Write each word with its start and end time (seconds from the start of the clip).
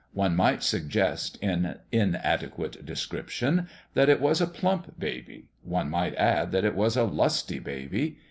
One 0.13 0.35
might 0.35 0.63
suggest, 0.63 1.37
in 1.43 1.75
inadequate 1.91 2.83
description, 2.87 3.67
that 3.93 4.09
it 4.09 4.19
was 4.19 4.41
a 4.41 4.47
plump 4.47 4.97
baby; 4.97 5.45
one 5.61 5.91
might 5.91 6.15
add 6.15 6.51
that 6.53 6.65
it 6.65 6.73
was 6.73 6.97
a 6.97 7.03
lusty 7.03 7.59
baby. 7.59 8.17